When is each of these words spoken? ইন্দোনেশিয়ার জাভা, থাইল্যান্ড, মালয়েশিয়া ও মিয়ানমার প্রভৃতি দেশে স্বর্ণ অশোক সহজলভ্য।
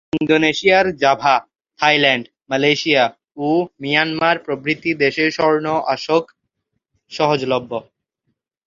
ইন্দোনেশিয়ার 0.13 0.85
জাভা, 1.01 1.35
থাইল্যান্ড, 1.79 2.25
মালয়েশিয়া 2.49 3.03
ও 3.37 3.47
মিয়ানমার 3.81 4.35
প্রভৃতি 4.45 4.91
দেশে 5.03 5.25
স্বর্ণ 5.31 5.65
অশোক 5.93 6.23
সহজলভ্য। 7.11 7.71